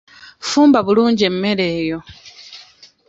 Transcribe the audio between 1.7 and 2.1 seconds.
eyo.